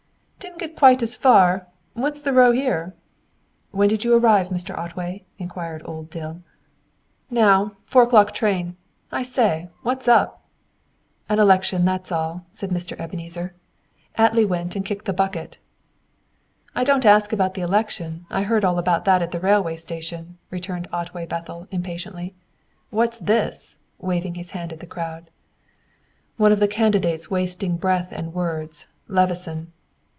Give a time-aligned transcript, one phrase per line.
[0.41, 1.67] "Didn't get quite as far.
[1.93, 2.95] What's the row here?"
[3.69, 4.75] "When did you arrive, Mr.
[4.77, 6.41] Otway?" inquired old Dill.
[7.29, 7.73] "Now.
[7.85, 8.75] Four o'clock train.
[9.11, 10.43] I say, what's up?"
[11.29, 12.99] "An election; that's all," said Mr.
[12.99, 13.53] Ebenezer.
[14.17, 15.59] "Attley went and kicked the bucket."
[16.75, 20.87] "I don't ask about the election; I heard all that at the railway station," returned
[20.91, 22.33] Otway Bethel, impatiently.
[22.89, 25.29] "What's this?" waving his hand at the crowd.
[26.37, 29.73] "One of the candidates wasting breath and words Levison."